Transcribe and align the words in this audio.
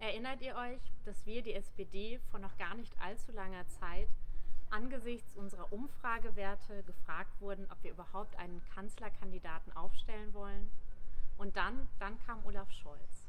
Erinnert 0.00 0.40
ihr 0.40 0.56
euch, 0.56 0.80
dass 1.04 1.26
wir, 1.26 1.42
die 1.42 1.52
SPD, 1.52 2.18
vor 2.30 2.40
noch 2.40 2.56
gar 2.56 2.74
nicht 2.74 2.98
allzu 3.00 3.32
langer 3.32 3.68
Zeit 3.68 4.08
angesichts 4.70 5.36
unserer 5.36 5.70
Umfragewerte 5.72 6.82
gefragt 6.84 7.38
wurden, 7.38 7.66
ob 7.70 7.82
wir 7.82 7.90
überhaupt 7.90 8.34
einen 8.36 8.62
Kanzlerkandidaten 8.74 9.76
aufstellen 9.76 10.32
wollen? 10.32 10.70
Und 11.36 11.56
dann, 11.56 11.86
dann 11.98 12.18
kam 12.20 12.44
Olaf 12.46 12.70
Scholz. 12.72 13.26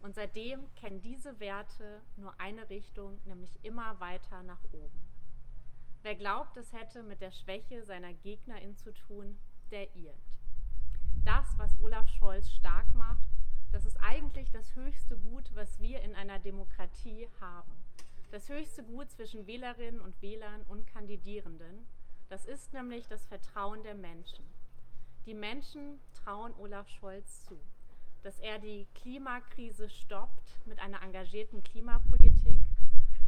Und 0.00 0.14
seitdem 0.14 0.72
kennen 0.76 1.02
diese 1.02 1.38
Werte 1.38 2.00
nur 2.16 2.32
eine 2.40 2.68
Richtung, 2.70 3.20
nämlich 3.26 3.50
immer 3.62 4.00
weiter 4.00 4.42
nach 4.42 4.62
oben. 4.72 5.06
Wer 6.02 6.14
glaubt, 6.14 6.56
es 6.56 6.72
hätte 6.72 7.02
mit 7.02 7.20
der 7.20 7.32
Schwäche 7.32 7.84
seiner 7.84 8.14
Gegnerin 8.14 8.74
zu 8.76 8.94
tun, 8.94 9.38
der 9.70 9.94
irrt. 9.94 10.16
Das, 11.24 11.46
was 11.58 11.78
Olaf 11.82 12.08
Scholz 12.08 12.50
stark 12.52 12.94
macht, 12.94 13.26
das 13.72 13.84
ist 13.84 13.98
eigentlich 14.02 14.50
das 14.50 14.74
höchste 14.74 15.16
Gut, 15.18 15.50
was 15.54 15.80
wir 15.80 16.00
in 16.02 16.14
einer 16.14 16.38
Demokratie 16.38 17.28
haben. 17.40 17.72
Das 18.30 18.48
höchste 18.48 18.82
Gut 18.82 19.10
zwischen 19.10 19.46
Wählerinnen 19.46 20.00
und 20.00 20.20
Wählern 20.20 20.62
und 20.68 20.86
Kandidierenden. 20.86 21.86
Das 22.28 22.44
ist 22.44 22.72
nämlich 22.72 23.06
das 23.06 23.24
Vertrauen 23.26 23.82
der 23.82 23.94
Menschen. 23.94 24.44
Die 25.26 25.34
Menschen 25.34 26.00
trauen 26.24 26.54
Olaf 26.58 26.88
Scholz 26.88 27.44
zu, 27.44 27.58
dass 28.22 28.38
er 28.40 28.58
die 28.58 28.86
Klimakrise 28.94 29.88
stoppt 29.88 30.66
mit 30.66 30.80
einer 30.80 31.02
engagierten 31.02 31.62
Klimapolitik. 31.62 32.60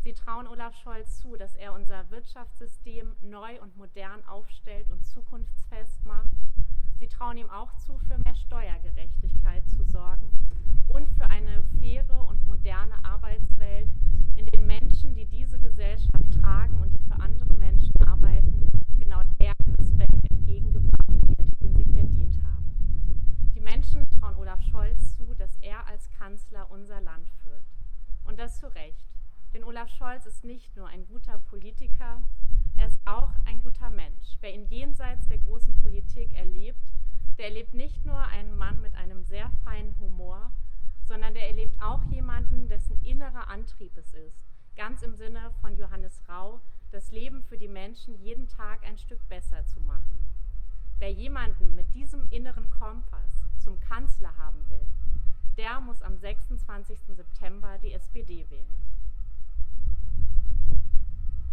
Sie 0.03 0.15
trauen 0.15 0.47
Olaf 0.47 0.75
Scholz 0.77 1.21
zu, 1.21 1.37
dass 1.37 1.55
er 1.55 1.73
unser 1.73 2.11
Wirtschaftssystem 2.11 3.15
neu 3.23 3.61
und 3.61 3.77
modern 3.77 4.25
aufstellt 4.27 4.91
und 4.91 5.05
zukunftsfest 5.07 6.05
macht. 6.05 6.33
Sie 6.99 7.09
trauen 7.09 7.37
ihm 7.37 7.51
auch 7.51 7.77
zu, 7.77 7.99
für 7.99 8.19
mehr 8.19 8.35
Steuergerechtigkeit 8.35 9.69
zu 9.69 9.85
diese 15.31 15.59
Gesellschaft 15.59 16.33
tragen 16.41 16.81
und 16.81 16.93
die 16.93 16.99
für 16.99 17.21
andere 17.21 17.55
Menschen 17.55 17.95
arbeiten, 18.07 18.69
genau 18.99 19.21
der 19.39 19.53
Respekt 19.79 20.31
entgegengebracht 20.31 21.09
wird, 21.29 21.61
den 21.61 21.75
sie 21.75 21.85
verdient 21.85 22.37
haben. 22.45 23.53
Die 23.55 23.61
Menschen 23.61 24.09
trauen 24.11 24.37
Olaf 24.37 24.63
Scholz 24.63 25.17
zu, 25.17 25.35
dass 25.35 25.57
er 25.57 25.87
als 25.87 26.11
Kanzler 26.11 26.71
unser 26.71 27.01
Land 27.01 27.29
führt. 27.43 27.65
Und 28.25 28.39
das 28.39 28.59
zu 28.59 28.73
Recht. 28.75 29.07
Denn 29.55 29.65
Olaf 29.65 29.89
Scholz 29.89 30.27
ist 30.27 30.45
nicht 30.45 30.77
nur 30.77 30.89
ein 30.89 31.07
guter 31.07 31.39
Politiker, 31.39 32.23
er 32.77 32.87
ist 32.87 33.01
auch 33.07 33.33
ein 33.47 33.61
guter 33.63 33.91
Mensch. 33.91 34.37
Wer 34.41 34.55
ihn 34.55 34.67
jenseits 34.67 35.27
der 35.29 35.39
großen 35.39 35.75
Politik 35.79 36.33
erlebt, 36.35 36.93
der 37.39 37.47
erlebt 37.47 37.75
nicht 37.75 38.05
nur 38.05 38.19
einen 38.19 38.57
Mann 38.57 38.81
mit 38.81 38.95
einem 38.95 39.25
sehr 39.25 39.51
feinen 39.65 39.99
Humor, 39.99 40.53
sondern 41.05 41.35
der 41.35 41.47
erlebt 41.47 41.81
auch 41.83 42.05
jemanden, 42.05 42.69
dessen 42.69 43.01
innerer 43.03 43.49
Antrieb 43.49 43.97
es 43.97 44.13
ist, 44.13 44.39
ganz 44.79 45.03
im 45.03 45.17
Sinne 45.17 45.51
von 45.61 45.77
Johannes 45.77 46.23
Rau, 46.29 46.61
das 46.93 47.11
Leben 47.11 47.43
für 47.43 47.59
die 47.59 47.67
Menschen 47.67 48.15
jeden 48.23 48.47
Tag 48.47 48.87
ein 48.87 48.97
Stück 48.97 49.19
besser 49.29 49.67
zu 49.67 49.81
machen. 49.81 50.33
Wer 51.01 51.11
jemanden 51.11 51.75
mit 51.75 51.93
diesem 51.95 52.29
inneren 52.31 52.71
Kompass 52.71 53.45
zum 53.59 53.81
Kanzler 53.81 54.37
haben 54.39 54.65
will, 54.71 54.87
der 55.57 55.81
muss 55.81 56.01
am 56.01 56.17
26. 56.17 56.97
September 57.17 57.77
die 57.79 57.93
SPD 57.93 58.49
wählen. 58.51 58.98